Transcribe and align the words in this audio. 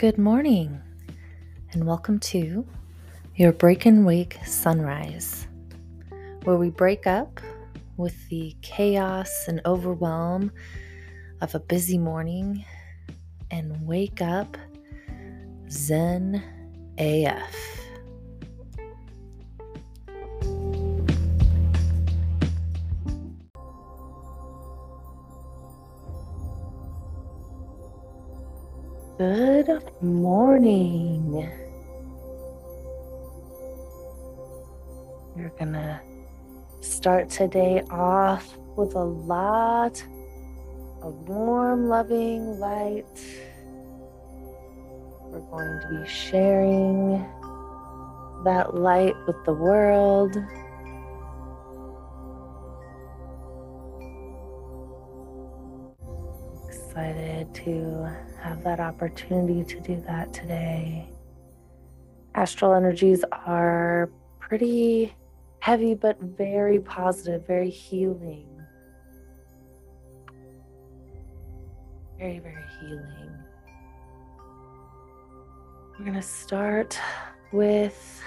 Good 0.00 0.16
morning, 0.16 0.80
and 1.72 1.84
welcome 1.84 2.20
to 2.20 2.66
your 3.36 3.52
Break 3.52 3.84
and 3.84 4.06
Wake 4.06 4.38
Sunrise, 4.46 5.46
where 6.44 6.56
we 6.56 6.70
break 6.70 7.06
up 7.06 7.38
with 7.98 8.30
the 8.30 8.56
chaos 8.62 9.30
and 9.46 9.60
overwhelm 9.66 10.52
of 11.42 11.54
a 11.54 11.60
busy 11.60 11.98
morning 11.98 12.64
and 13.50 13.86
wake 13.86 14.22
up 14.22 14.56
Zen 15.68 16.42
AF. 16.96 17.79
Good 29.20 29.68
morning. 30.00 31.46
You're 35.36 35.52
gonna 35.58 36.00
start 36.80 37.28
today 37.28 37.82
off 37.90 38.56
with 38.76 38.94
a 38.94 39.04
lot 39.04 40.02
of 41.02 41.12
warm, 41.28 41.90
loving 41.90 42.58
light. 42.58 43.04
We're 45.24 45.40
going 45.50 45.80
to 45.82 46.00
be 46.00 46.08
sharing 46.08 47.18
that 48.44 48.74
light 48.74 49.16
with 49.26 49.44
the 49.44 49.52
world. 49.52 50.34
Excited 56.90 57.54
to 57.54 58.10
have 58.42 58.64
that 58.64 58.80
opportunity 58.80 59.62
to 59.62 59.80
do 59.80 60.02
that 60.08 60.32
today. 60.32 61.08
Astral 62.34 62.74
energies 62.74 63.24
are 63.30 64.10
pretty 64.40 65.14
heavy, 65.60 65.94
but 65.94 66.20
very 66.20 66.80
positive, 66.80 67.46
very 67.46 67.70
healing. 67.70 68.48
Very, 72.18 72.40
very 72.40 72.64
healing. 72.80 73.38
We're 75.96 76.06
going 76.06 76.14
to 76.14 76.22
start 76.22 76.98
with 77.52 78.20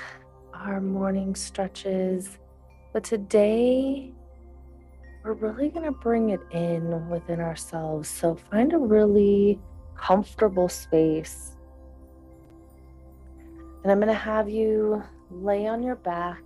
our 0.53 0.79
morning 0.79 1.35
stretches, 1.35 2.37
but 2.93 3.03
today 3.03 4.13
we're 5.23 5.33
really 5.33 5.69
going 5.69 5.85
to 5.85 5.91
bring 5.91 6.31
it 6.31 6.41
in 6.51 7.09
within 7.09 7.39
ourselves. 7.39 8.09
So 8.09 8.35
find 8.35 8.73
a 8.73 8.77
really 8.77 9.59
comfortable 9.95 10.67
space. 10.67 11.55
And 13.83 13.91
I'm 13.91 13.99
going 13.99 14.09
to 14.09 14.13
have 14.13 14.49
you 14.49 15.01
lay 15.29 15.65
on 15.67 15.81
your 15.81 15.95
back 15.95 16.41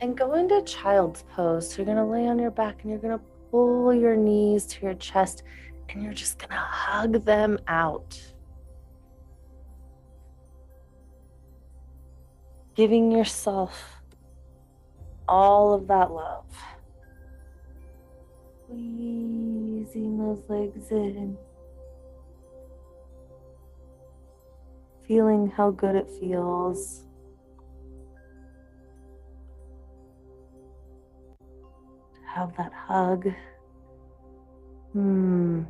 and 0.00 0.16
go 0.16 0.34
into 0.34 0.62
child's 0.62 1.24
pose. 1.34 1.70
So 1.70 1.78
you're 1.78 1.86
going 1.86 1.96
to 1.96 2.04
lay 2.04 2.26
on 2.26 2.38
your 2.38 2.50
back 2.50 2.82
and 2.82 2.90
you're 2.90 3.00
going 3.00 3.18
to 3.18 3.24
pull 3.50 3.94
your 3.94 4.16
knees 4.16 4.66
to 4.66 4.84
your 4.84 4.94
chest 4.94 5.42
and 5.88 6.02
you're 6.02 6.12
just 6.12 6.38
going 6.38 6.50
to 6.50 6.56
hug 6.56 7.24
them 7.24 7.58
out. 7.68 8.20
Giving 12.74 13.10
yourself 13.10 13.96
all 15.26 15.72
of 15.72 15.86
that 15.88 16.10
love. 16.10 16.44
Squeezing 18.70 20.18
those 20.18 20.48
legs 20.48 20.90
in. 20.92 21.36
feeling 25.10 25.50
how 25.56 25.72
good 25.72 25.96
it 25.96 26.08
feels. 26.20 27.02
Have 32.32 32.56
that 32.56 32.72
hug. 32.72 33.26
Hmm. 34.92 35.62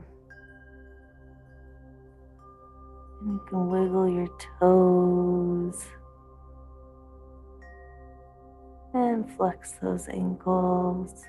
And 3.23 3.33
you 3.33 3.41
can 3.49 3.71
wiggle 3.71 4.11
your 4.11 4.29
toes 4.61 5.87
and 8.93 9.25
flex 9.39 9.73
those 9.81 10.07
ankles. 10.11 11.25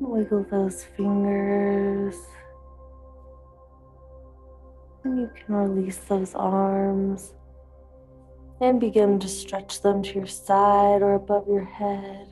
Wiggle 0.00 0.46
those 0.50 0.84
fingers. 0.84 2.16
And 5.04 5.20
you 5.20 5.30
can 5.34 5.54
release 5.54 5.98
those 5.98 6.34
arms 6.34 7.34
and 8.60 8.80
begin 8.80 9.18
to 9.20 9.28
stretch 9.28 9.82
them 9.82 10.02
to 10.02 10.14
your 10.14 10.26
side 10.26 11.02
or 11.02 11.14
above 11.14 11.46
your 11.48 11.64
head. 11.64 12.28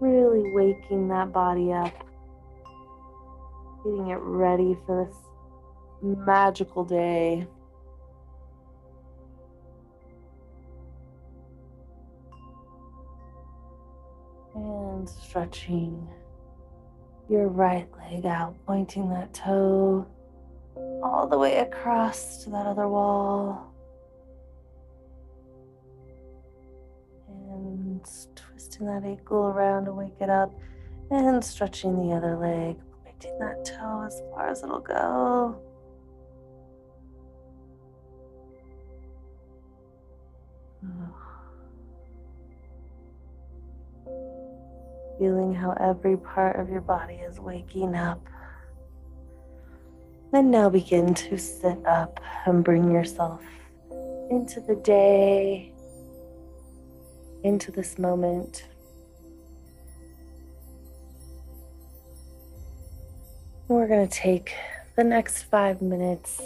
Really 0.00 0.50
waking 0.52 1.08
that 1.08 1.32
body 1.32 1.72
up, 1.72 1.92
getting 3.84 4.08
it 4.08 4.18
ready 4.20 4.76
for 4.86 5.04
this 5.04 5.16
magical 6.02 6.84
day. 6.84 7.46
And 14.60 15.08
stretching 15.08 16.06
your 17.30 17.48
right 17.48 17.88
leg 17.96 18.26
out, 18.26 18.54
pointing 18.66 19.08
that 19.08 19.32
toe 19.32 20.06
all 21.02 21.26
the 21.26 21.38
way 21.38 21.58
across 21.58 22.44
to 22.44 22.50
that 22.50 22.66
other 22.66 22.86
wall. 22.86 23.72
And 27.26 28.06
twisting 28.34 28.86
that 28.86 29.02
ankle 29.02 29.46
around 29.46 29.86
to 29.86 29.94
wake 29.94 30.20
it 30.20 30.28
up 30.28 30.52
and 31.10 31.42
stretching 31.42 31.96
the 31.96 32.14
other 32.14 32.36
leg, 32.36 32.76
pointing 33.02 33.38
that 33.38 33.64
toe 33.64 34.02
as 34.06 34.20
far 34.30 34.48
as 34.48 34.62
it'll 34.62 34.80
go. 34.80 35.58
Feeling 45.20 45.54
how 45.54 45.72
every 45.72 46.16
part 46.16 46.58
of 46.58 46.70
your 46.70 46.80
body 46.80 47.16
is 47.16 47.38
waking 47.38 47.94
up. 47.94 48.26
Then 50.32 50.50
now 50.50 50.70
begin 50.70 51.12
to 51.12 51.36
sit 51.36 51.84
up 51.86 52.18
and 52.46 52.64
bring 52.64 52.90
yourself 52.90 53.42
into 54.30 54.60
the 54.60 54.76
day, 54.76 55.74
into 57.44 57.70
this 57.70 57.98
moment. 57.98 58.66
We're 63.68 63.88
going 63.88 64.08
to 64.08 64.12
take 64.12 64.54
the 64.96 65.04
next 65.04 65.42
five 65.44 65.82
minutes 65.82 66.40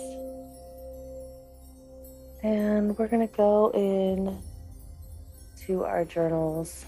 and 2.43 2.99
we're 2.99 3.09
going 3.09 3.27
to 3.27 3.35
go 3.35 3.71
in 3.73 4.43
to 5.67 5.85
our 5.85 6.05
journals. 6.05 6.85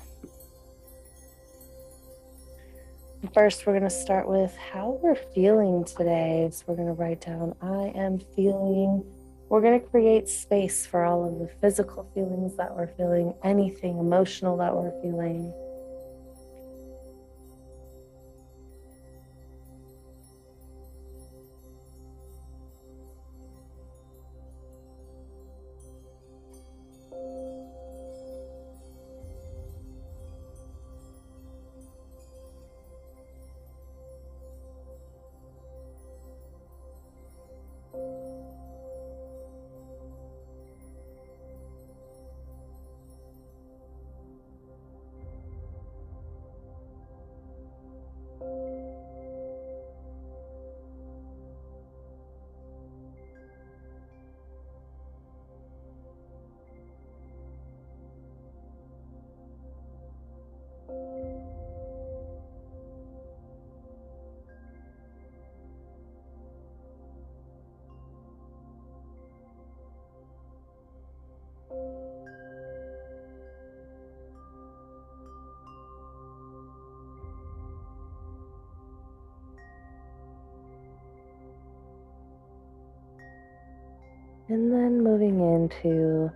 First, 3.33 3.67
we're 3.67 3.73
going 3.73 3.83
to 3.83 3.91
start 3.91 4.29
with 4.29 4.57
how 4.57 4.99
we're 5.03 5.15
feeling 5.15 5.85
today. 5.85 6.49
So, 6.53 6.65
we're 6.67 6.77
going 6.77 6.89
to 6.89 6.95
write 6.95 7.21
down, 7.21 7.55
I 7.61 7.93
am 7.99 8.19
feeling. 8.35 9.05
We're 9.49 9.61
going 9.61 9.81
to 9.81 9.87
create 9.87 10.29
space 10.29 10.87
for 10.87 11.05
all 11.05 11.25
of 11.25 11.39
the 11.39 11.49
physical 11.61 12.11
feelings 12.15 12.57
that 12.57 12.75
we're 12.75 12.89
feeling, 12.89 13.35
anything 13.45 13.99
emotional 13.99 14.57
that 14.59 14.75
we're 14.75 15.01
feeling. 15.03 15.53
And 84.49 84.73
then 84.73 85.03
moving 85.03 85.41
into 85.41 86.31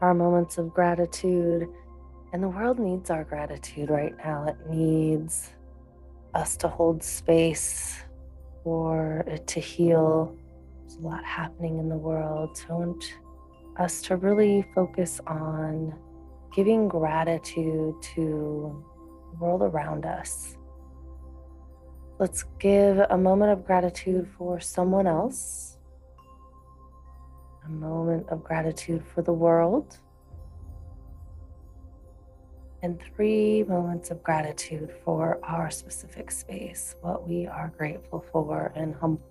our 0.00 0.14
moments 0.14 0.58
of 0.58 0.74
gratitude. 0.74 1.66
And 2.32 2.42
the 2.42 2.48
world 2.48 2.78
needs 2.78 3.10
our 3.10 3.24
gratitude 3.24 3.88
right 3.88 4.14
now. 4.18 4.46
It 4.46 4.56
needs 4.68 5.50
us 6.34 6.56
to 6.58 6.68
hold 6.68 7.02
space 7.02 8.02
for 8.62 9.24
it 9.26 9.46
to 9.46 9.60
heal. 9.60 10.36
There's 10.82 10.96
a 10.96 11.02
lot 11.02 11.24
happening 11.24 11.78
in 11.78 11.88
the 11.88 11.96
world. 11.96 12.56
So 12.56 12.66
I 12.70 12.72
want 12.72 13.04
us 13.78 14.02
to 14.02 14.16
really 14.16 14.66
focus 14.74 15.20
on 15.26 15.94
giving 16.54 16.88
gratitude 16.88 17.94
to 18.14 18.84
the 19.32 19.38
world 19.38 19.62
around 19.62 20.04
us. 20.04 20.56
Let's 22.18 22.44
give 22.58 22.98
a 22.98 23.18
moment 23.18 23.52
of 23.52 23.66
gratitude 23.66 24.26
for 24.38 24.58
someone 24.58 25.06
else, 25.06 25.75
a 27.66 27.70
moment 27.70 28.28
of 28.28 28.44
gratitude 28.44 29.04
for 29.14 29.22
the 29.22 29.32
world, 29.32 29.98
and 32.82 33.00
three 33.14 33.64
moments 33.64 34.10
of 34.10 34.22
gratitude 34.22 34.94
for 35.04 35.40
our 35.42 35.70
specific 35.70 36.30
space, 36.30 36.94
what 37.00 37.26
we 37.28 37.46
are 37.46 37.72
grateful 37.76 38.24
for 38.30 38.72
and 38.76 38.94
humbled 38.94 39.22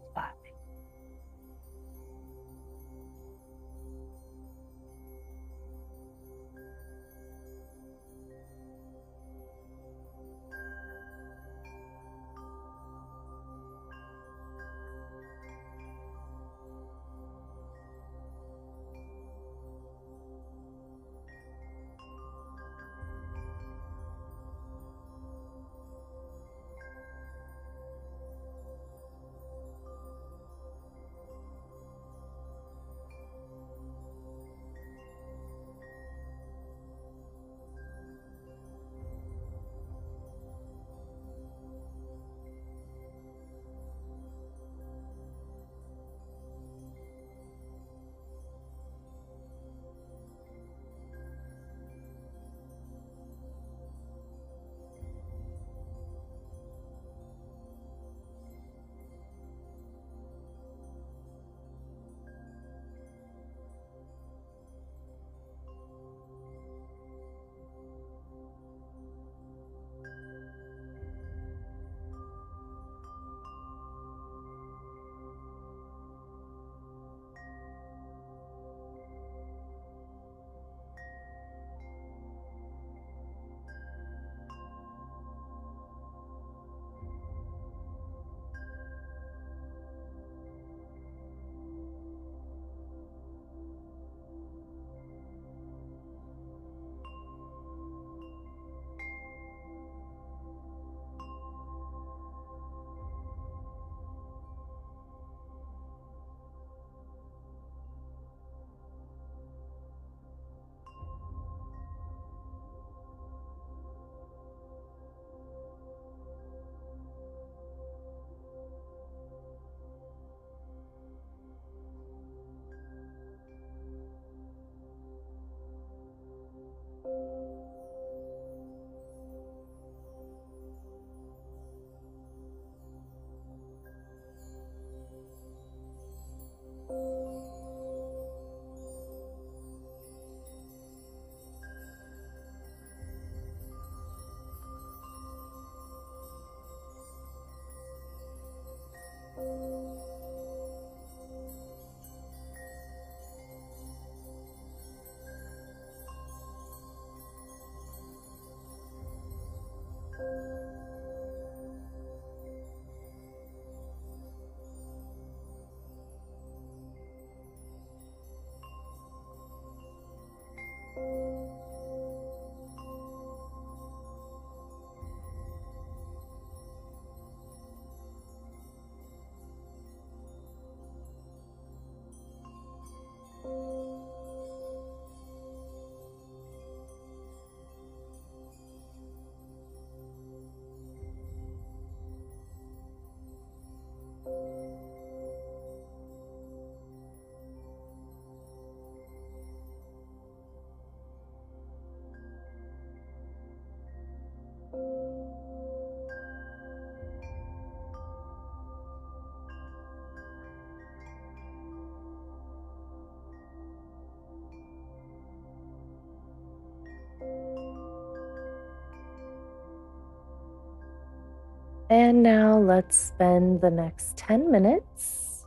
And 221.96 222.22
now 222.22 222.60
let's 222.60 222.98
spend 222.98 223.62
the 223.62 223.72
next 223.72 224.18
10 224.18 224.52
minutes 224.52 225.46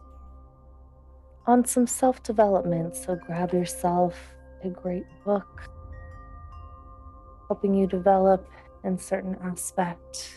on 1.47 1.67
some 1.67 1.87
self 1.87 2.23
development. 2.23 2.97
So 2.97 3.17
grab 3.17 3.53
yourself 3.53 4.19
a 4.65 4.71
great 4.71 5.05
book 5.27 5.69
helping 7.49 7.75
you 7.75 7.87
develop 7.87 8.49
in 8.83 8.97
certain 8.97 9.37
aspect 9.45 10.33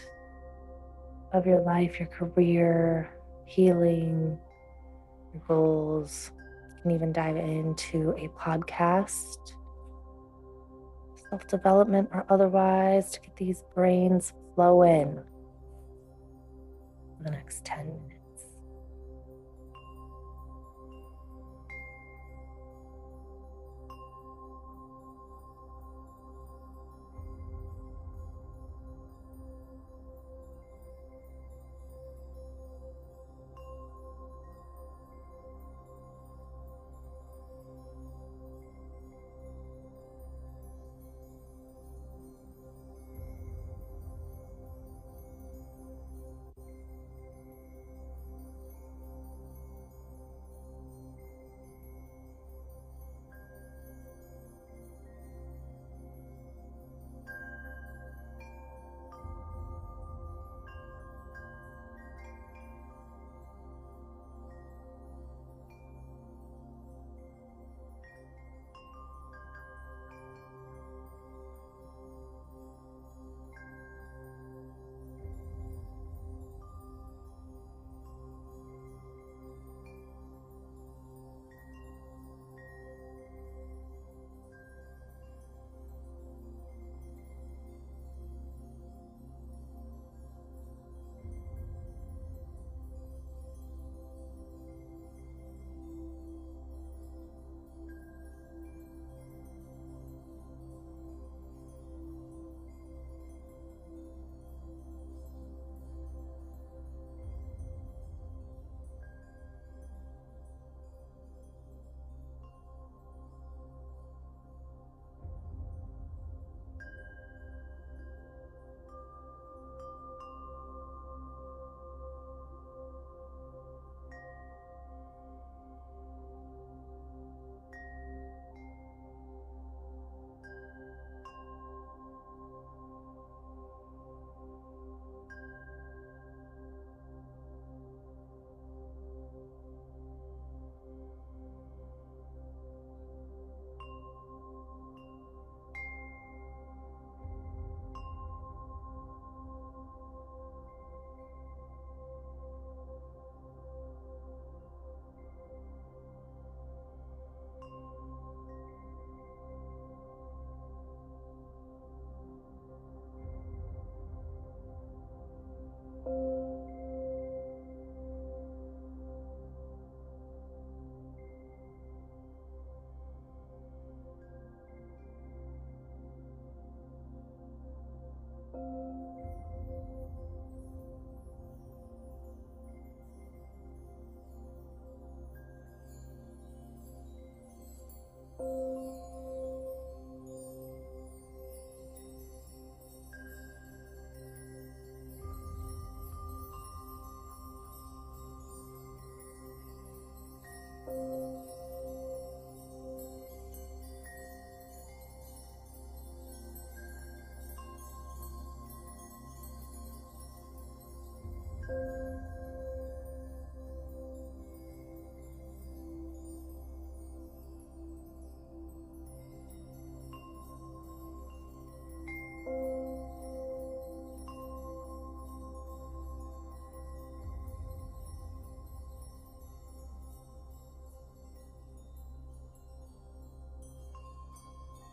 of 1.32 1.48
your 1.48 1.62
life, 1.62 1.98
your 1.98 2.10
career, 2.10 3.10
healing, 3.46 4.38
your 5.34 5.44
goals. 5.48 6.32
You 6.76 6.82
can 6.82 6.92
even 6.92 7.14
dive 7.14 7.38
into 7.38 8.10
a 8.18 8.28
podcast, 8.38 9.54
self 11.30 11.48
development 11.48 12.10
or 12.12 12.26
otherwise, 12.30 13.12
to 13.12 13.22
get 13.22 13.38
these 13.38 13.64
brains 13.74 14.34
flowing 14.56 15.24
the 17.24 17.32
next 17.32 17.64
10 17.66 18.00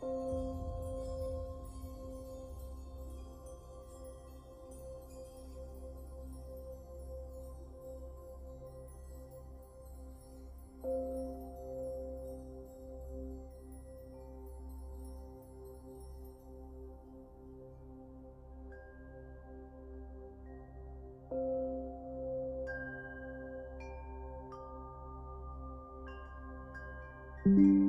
thank 0.01 0.11
mm 27.45 27.55
-hmm. 27.55 27.83
you 27.83 27.88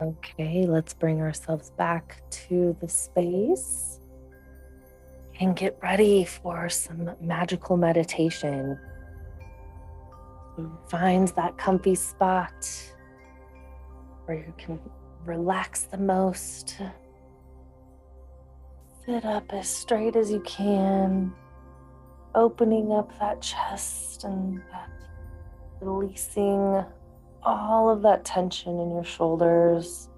Okay, 0.00 0.64
let's 0.64 0.94
bring 0.94 1.20
ourselves 1.20 1.70
back 1.70 2.22
to 2.30 2.76
the 2.80 2.88
space 2.88 3.98
and 5.40 5.56
get 5.56 5.76
ready 5.82 6.24
for 6.24 6.68
some 6.68 7.10
magical 7.20 7.76
meditation. 7.76 8.78
Find 10.88 11.26
that 11.28 11.58
comfy 11.58 11.96
spot 11.96 12.66
where 14.26 14.36
you 14.36 14.54
can 14.56 14.78
relax 15.24 15.82
the 15.82 15.98
most. 15.98 16.76
Sit 19.04 19.24
up 19.24 19.52
as 19.52 19.68
straight 19.68 20.14
as 20.14 20.30
you 20.30 20.40
can, 20.40 21.32
opening 22.36 22.92
up 22.92 23.18
that 23.18 23.42
chest 23.42 24.22
and 24.22 24.58
that 24.70 24.90
releasing 25.80 26.84
all 27.42 27.90
of 27.90 28.02
that 28.02 28.24
tension 28.24 28.78
in 28.78 28.90
your 28.90 29.04
shoulders. 29.04 30.08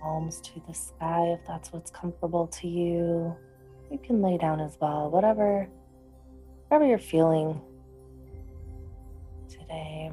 Palms 0.00 0.40
to 0.40 0.62
the 0.66 0.74
sky 0.74 1.28
if 1.28 1.40
that's 1.46 1.72
what's 1.72 1.90
comfortable 1.90 2.46
to 2.48 2.68
you. 2.68 3.34
You 3.90 3.98
can 3.98 4.20
lay 4.20 4.38
down 4.38 4.60
as 4.60 4.76
well, 4.80 5.10
whatever, 5.10 5.68
whatever 6.68 6.86
you're 6.86 6.98
feeling 6.98 7.60
today. 9.48 10.12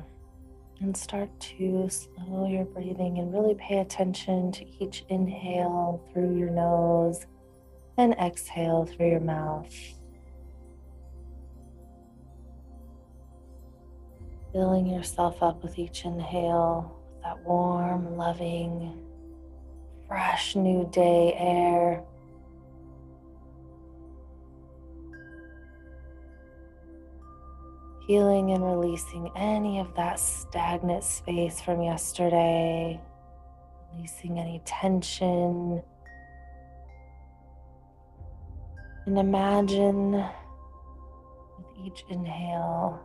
And 0.79 0.97
start 0.97 1.29
to 1.39 1.89
slow 1.89 2.47
your 2.47 2.65
breathing 2.65 3.19
and 3.19 3.31
really 3.31 3.53
pay 3.53 3.79
attention 3.79 4.51
to 4.53 4.65
each 4.84 5.05
inhale 5.10 6.01
through 6.12 6.36
your 6.38 6.49
nose 6.49 7.27
and 7.97 8.13
exhale 8.13 8.86
through 8.86 9.10
your 9.10 9.19
mouth. 9.19 9.71
Filling 14.54 14.86
yourself 14.86 15.42
up 15.42 15.64
with 15.64 15.80
each 15.80 16.04
inhale 16.04 16.94
with 17.06 17.24
that 17.24 17.42
warm, 17.46 18.18
loving, 18.18 19.02
fresh 20.10 20.58
new 20.58 20.90
day 20.92 21.34
air. 21.38 22.04
Healing 28.08 28.52
and 28.52 28.62
releasing 28.62 29.32
any 29.38 29.80
of 29.80 29.96
that 29.96 30.20
stagnant 30.20 31.06
space 31.06 31.62
from 31.62 31.82
yesterday, 31.82 33.00
releasing 33.94 34.38
any 34.38 34.62
tension. 34.66 35.82
And 39.06 39.18
imagine 39.18 40.12
with 40.12 41.86
each 41.86 42.04
inhale 42.10 43.00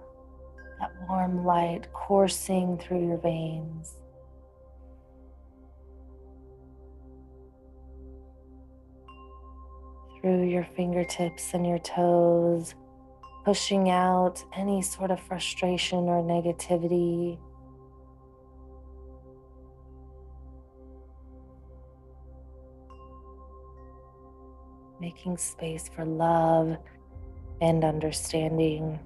that 0.80 0.92
warm 1.08 1.44
light 1.44 1.92
coursing 1.92 2.78
through 2.78 3.06
your 3.06 3.18
veins. 3.18 3.94
Through 10.20 10.48
your 10.48 10.66
fingertips 10.76 11.54
and 11.54 11.66
your 11.66 11.78
toes, 11.78 12.74
pushing 13.44 13.90
out 13.90 14.42
any 14.56 14.82
sort 14.82 15.10
of 15.10 15.20
frustration 15.20 16.08
or 16.08 16.22
negativity. 16.22 17.38
Making 25.00 25.36
space 25.36 25.88
for 25.88 26.04
love 26.04 26.76
and 27.60 27.84
understanding. 27.84 28.98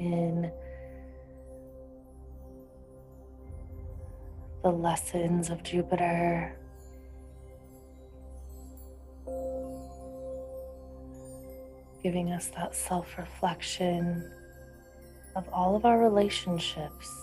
In 0.00 0.50
the 4.62 4.70
lessons 4.70 5.50
of 5.50 5.62
Jupiter. 5.62 6.56
Giving 12.02 12.32
us 12.32 12.48
that 12.56 12.74
self 12.74 13.18
reflection 13.18 14.30
of 15.36 15.46
all 15.52 15.76
of 15.76 15.84
our 15.84 16.02
relationships. 16.02 17.14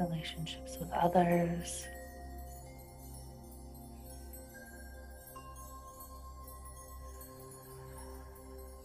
Relationships 0.00 0.76
with 0.80 0.90
others, 0.92 1.86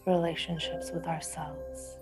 relationships 0.06 0.92
with 0.92 1.06
ourselves. 1.06 1.98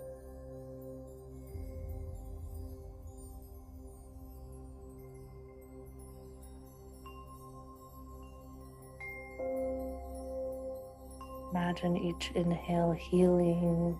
Imagine 11.51 11.97
each 11.97 12.31
inhale 12.35 12.91
healing. 12.91 13.97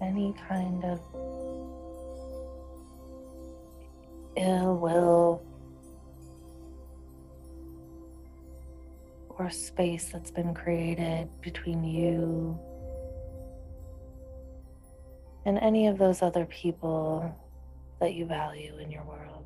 Any 0.00 0.34
kind 0.48 0.84
of 0.84 1.00
ill 4.36 4.76
will 4.76 5.42
or 9.38 9.50
space 9.50 10.10
that's 10.12 10.30
been 10.30 10.54
created 10.54 11.28
between 11.40 11.84
you 11.84 12.58
and 15.44 15.58
any 15.58 15.86
of 15.88 15.98
those 15.98 16.22
other 16.22 16.44
people 16.46 17.34
that 18.00 18.14
you 18.14 18.24
value 18.26 18.78
in 18.78 18.90
your 18.90 19.04
world. 19.04 19.44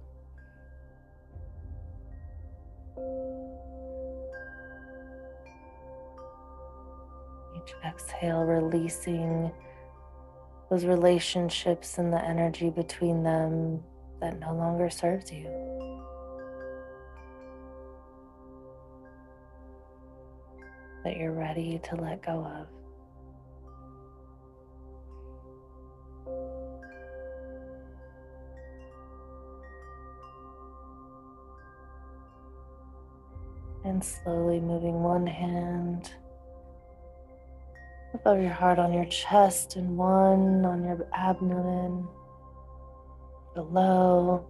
Each 7.57 7.75
exhale, 7.85 8.45
releasing 8.45 9.51
those 10.71 10.85
relationships 10.85 11.99
and 11.99 12.13
the 12.13 12.23
energy 12.25 12.71
between 12.71 13.23
them 13.23 13.83
that 14.21 14.39
no 14.39 14.55
longer 14.55 14.91
serves 14.91 15.31
you. 15.31 15.76
That 21.07 21.17
you're 21.19 21.31
ready 21.31 21.81
to 21.85 21.95
let 21.95 22.21
go 22.21 22.45
of. 22.45 22.67
And 33.85 34.05
slowly 34.05 34.59
moving 34.59 35.01
one 35.01 35.29
hand 35.29 36.11
above 38.13 38.43
your 38.43 38.51
heart 38.51 38.81
on 38.81 38.93
your 38.93 39.05
chest 39.05 39.77
and 39.77 39.97
one 39.97 40.65
on 40.65 40.83
your 40.83 41.07
abdomen 41.15 42.09
below. 43.55 44.45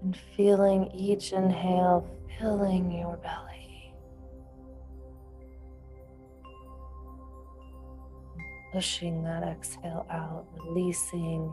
And 0.00 0.18
feeling 0.34 0.90
each 0.94 1.34
inhale 1.34 2.08
filling 2.38 2.92
your 2.92 3.18
belly. 3.18 3.47
Pushing 8.78 9.24
that 9.24 9.42
exhale 9.42 10.06
out, 10.08 10.46
releasing 10.64 11.52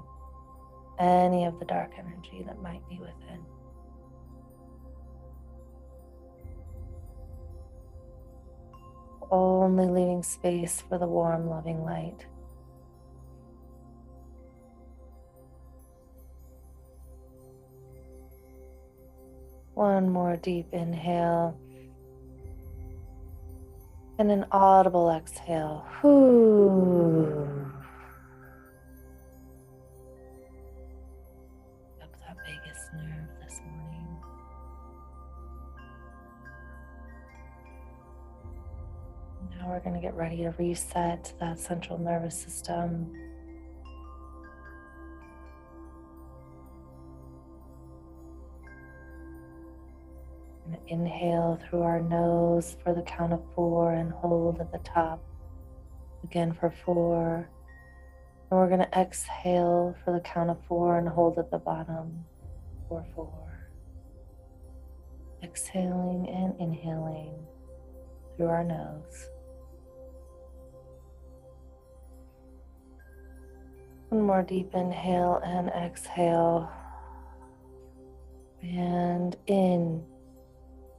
any 0.99 1.45
of 1.45 1.57
the 1.57 1.65
dark 1.65 1.89
energy 1.97 2.43
that 2.45 2.61
might 2.61 2.87
be 2.87 2.99
within. 2.99 3.43
Only 9.31 9.87
leaving 9.87 10.21
space 10.21 10.83
for 10.87 10.99
the 10.99 11.07
warm, 11.07 11.49
loving 11.49 11.83
light. 11.83 12.27
One 19.73 20.11
more 20.11 20.35
deep 20.35 20.67
inhale 20.71 21.59
and 24.17 24.31
an 24.31 24.45
audible 24.51 25.11
exhale. 25.11 25.85
Whoo. 26.01 27.33
Up 32.01 32.09
that 32.21 32.37
vagus 32.45 32.89
nerve 32.93 33.27
this 33.43 33.59
morning. 33.65 34.17
Now 39.57 39.69
we're 39.69 39.81
going 39.81 39.95
to 39.95 40.01
get 40.01 40.15
ready 40.15 40.37
to 40.37 40.51
reset 40.57 41.33
that 41.39 41.59
central 41.59 41.97
nervous 41.97 42.39
system. 42.39 43.11
Inhale 50.87 51.59
through 51.67 51.81
our 51.81 52.01
nose 52.01 52.77
for 52.83 52.93
the 52.93 53.01
count 53.01 53.33
of 53.33 53.41
four 53.53 53.93
and 53.93 54.11
hold 54.11 54.59
at 54.59 54.71
the 54.71 54.79
top. 54.79 55.23
Again 56.23 56.53
for 56.53 56.73
four. 56.85 57.49
And 58.49 58.59
we're 58.59 58.67
going 58.67 58.79
to 58.79 58.99
exhale 58.99 59.95
for 60.03 60.13
the 60.13 60.19
count 60.19 60.49
of 60.49 60.57
four 60.67 60.97
and 60.97 61.07
hold 61.07 61.37
at 61.37 61.51
the 61.51 61.57
bottom 61.57 62.25
for 62.87 63.05
four. 63.15 63.67
Exhaling 65.43 66.27
and 66.29 66.59
inhaling 66.59 67.33
through 68.37 68.47
our 68.47 68.63
nose. 68.63 69.29
One 74.09 74.23
more 74.23 74.43
deep 74.43 74.73
inhale 74.73 75.41
and 75.43 75.69
exhale. 75.69 76.71
And 78.61 79.35
in, 79.47 80.03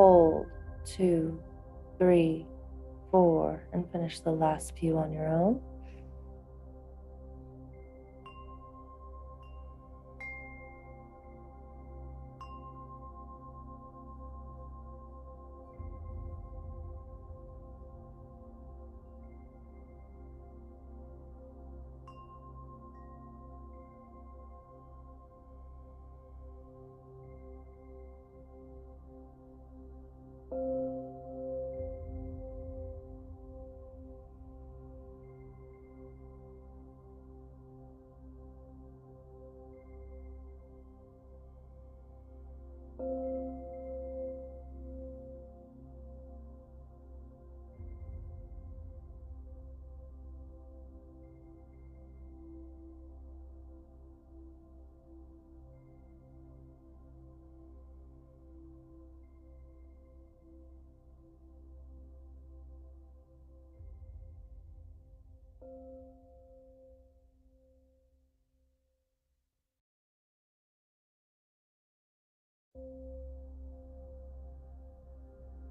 Hold, 0.00 0.46
two, 0.86 1.38
three, 1.98 2.46
four. 3.10 3.62
And 3.74 3.84
finish 3.92 4.20
the 4.20 4.30
last 4.30 4.74
few 4.78 4.96
on 4.96 5.12
your 5.12 5.28
own. 5.28 5.60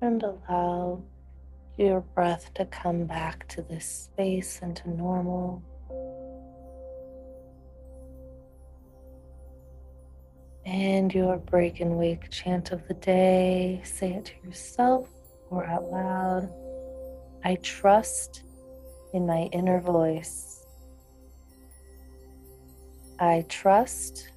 And 0.01 0.23
allow 0.23 1.03
your 1.77 2.01
breath 2.01 2.53
to 2.55 2.65
come 2.65 3.05
back 3.05 3.47
to 3.49 3.61
this 3.61 3.85
space 3.85 4.59
and 4.61 4.75
to 4.77 4.89
normal. 4.89 5.63
And 10.65 11.13
your 11.13 11.37
break 11.37 11.79
and 11.79 11.97
wake 11.97 12.29
chant 12.29 12.71
of 12.71 12.87
the 12.87 12.93
day, 12.93 13.81
say 13.83 14.13
it 14.13 14.25
to 14.25 14.47
yourself 14.47 15.09
or 15.49 15.65
out 15.65 15.91
loud. 15.91 16.49
I 17.43 17.55
trust 17.63 18.43
in 19.13 19.25
my 19.25 19.49
inner 19.51 19.79
voice. 19.79 20.65
I 23.19 23.45
trust 23.49 24.29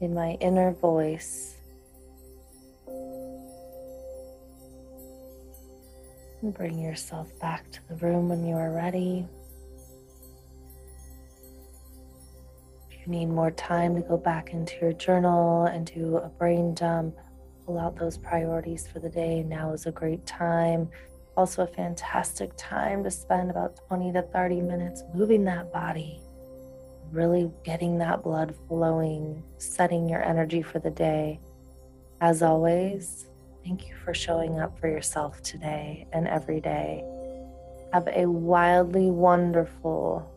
in 0.00 0.14
my 0.14 0.32
inner 0.40 0.72
voice. 0.72 1.53
And 6.44 6.52
bring 6.52 6.78
yourself 6.78 7.30
back 7.40 7.70
to 7.70 7.80
the 7.88 7.94
room 7.94 8.28
when 8.28 8.44
you 8.44 8.54
are 8.54 8.70
ready. 8.70 9.26
If 12.90 12.98
you 13.00 13.06
need 13.06 13.30
more 13.30 13.50
time 13.52 13.94
to 13.94 14.02
go 14.02 14.18
back 14.18 14.52
into 14.52 14.74
your 14.82 14.92
journal 14.92 15.64
and 15.64 15.86
do 15.86 16.18
a 16.18 16.28
brain 16.28 16.74
dump, 16.74 17.16
pull 17.64 17.78
out 17.78 17.96
those 17.96 18.18
priorities 18.18 18.86
for 18.86 18.98
the 18.98 19.08
day, 19.08 19.42
now 19.42 19.72
is 19.72 19.86
a 19.86 19.90
great 19.90 20.26
time. 20.26 20.90
Also, 21.34 21.62
a 21.62 21.66
fantastic 21.66 22.50
time 22.58 23.02
to 23.04 23.10
spend 23.10 23.50
about 23.50 23.78
20 23.88 24.12
to 24.12 24.20
30 24.20 24.60
minutes 24.60 25.02
moving 25.14 25.44
that 25.44 25.72
body, 25.72 26.20
really 27.10 27.50
getting 27.64 27.96
that 27.96 28.22
blood 28.22 28.54
flowing, 28.68 29.42
setting 29.56 30.10
your 30.10 30.22
energy 30.22 30.60
for 30.60 30.78
the 30.78 30.90
day. 30.90 31.40
As 32.20 32.42
always, 32.42 33.28
thank 33.64 33.88
you 33.88 33.94
for 34.04 34.12
showing 34.12 34.60
up 34.60 34.78
for 34.78 34.88
yourself 34.88 35.42
today 35.42 36.06
and 36.12 36.28
every 36.28 36.60
day. 36.60 37.02
Have 37.92 38.06
a 38.08 38.26
wildly 38.26 39.10
wonderful 39.10 40.30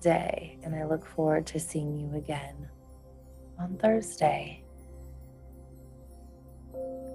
day, 0.00 0.58
and 0.62 0.74
I 0.74 0.84
look 0.84 1.04
forward 1.04 1.46
to 1.48 1.60
seeing 1.60 1.98
you 1.98 2.16
again 2.16 2.68
on 3.58 3.76
Thursday. 3.78 4.62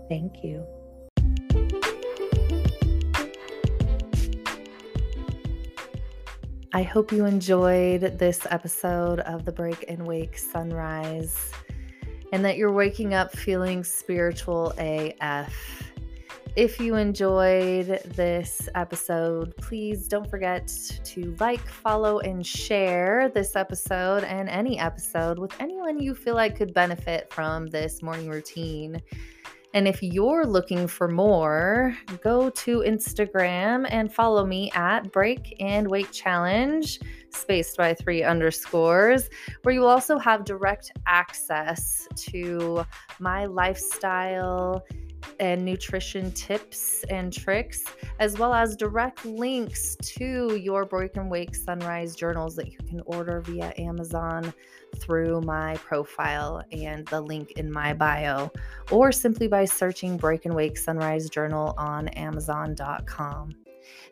Thank 0.10 0.43
you. 0.43 0.65
I 6.73 6.83
hope 6.83 7.12
you 7.12 7.25
enjoyed 7.25 8.19
this 8.19 8.45
episode 8.49 9.19
of 9.21 9.45
the 9.45 9.51
Break 9.51 9.86
and 9.88 10.05
Wake 10.05 10.38
Sunrise 10.38 11.51
and 12.31 12.43
that 12.43 12.57
you're 12.57 12.71
waking 12.71 13.13
up 13.13 13.35
feeling 13.35 13.83
spiritual 13.83 14.73
AF. 14.77 15.53
If 16.55 16.79
you 16.79 16.95
enjoyed 16.95 18.01
this 18.03 18.67
episode, 18.73 19.55
please 19.57 20.07
don't 20.07 20.27
forget 20.27 20.67
to 21.03 21.35
like, 21.39 21.59
follow, 21.59 22.17
and 22.19 22.43
share 22.43 23.29
this 23.29 23.55
episode 23.55 24.23
and 24.23 24.49
any 24.49 24.79
episode 24.79 25.37
with 25.37 25.53
anyone 25.61 25.99
you 25.99 26.15
feel 26.15 26.33
like 26.33 26.55
could 26.55 26.73
benefit 26.73 27.31
from 27.31 27.67
this 27.67 28.01
morning 28.01 28.27
routine. 28.27 28.99
And 29.73 29.88
if 29.88 30.01
you're 30.01 30.45
looking 30.45 30.88
for 30.88 31.08
more, 31.08 31.95
go 32.23 32.49
to 32.49 32.80
Instagram 32.80 33.86
and 33.89 34.12
follow 34.12 34.45
me 34.45 34.71
at 34.73 35.12
Break 35.12 35.56
and 35.60 35.89
Wake 35.89 36.12
Challenge, 36.12 36.99
spaced 37.30 37.77
by 37.77 37.93
three 37.93 38.23
underscores, 38.23 39.30
where 39.63 39.75
you 39.75 39.82
will 39.82 39.89
also 39.89 40.17
have 40.17 40.45
direct 40.45 40.91
access 41.06 42.08
to 42.15 42.86
my 43.19 43.45
lifestyle 43.45 44.84
and 45.39 45.63
nutrition 45.65 46.32
tips 46.32 47.03
and 47.10 47.34
tricks, 47.34 47.84
as 48.19 48.38
well 48.38 48.53
as 48.53 48.75
direct 48.75 49.25
links 49.25 49.95
to 49.97 50.56
your 50.56 50.86
Break 50.86 51.17
and 51.17 51.30
Wake 51.30 51.56
Sunrise 51.56 52.15
journals 52.15 52.56
that 52.56 52.71
you 52.71 52.77
can 52.88 53.01
order 53.06 53.41
via 53.41 53.73
Amazon 53.77 54.53
through 54.99 55.41
my 55.41 55.75
profile 55.77 56.63
and 56.71 57.05
the 57.07 57.21
link 57.21 57.51
in 57.53 57.71
my 57.71 57.93
bio, 57.93 58.51
or 58.91 59.12
simply 59.12 59.47
by 59.47 59.65
searching 59.65 60.17
Break 60.17 60.45
and 60.45 60.55
Wake 60.55 60.77
Sunrise 60.77 61.29
Journal 61.29 61.73
on 61.77 62.07
Amazon.com. 62.10 63.55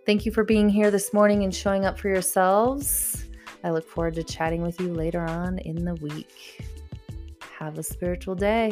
Thank 0.06 0.26
you 0.26 0.32
for 0.32 0.44
being 0.44 0.70
here 0.70 0.92
this 0.92 1.14
morning 1.14 1.44
and 1.44 1.54
showing 1.54 1.86
up 1.86 2.00
for 2.00 2.10
yourselves. 2.10 3.26
I 3.64 3.72
look 3.72 3.88
forward 3.88 4.16
to 4.16 4.24
chatting 4.24 4.62
with 4.62 4.80
you 4.80 4.94
later 4.94 5.22
on 5.22 5.58
in 5.60 5.84
the 5.84 5.96
week. 5.96 6.64
Have 7.58 7.80
a 7.80 7.84
spiritual 7.84 8.36
day. 8.36 8.72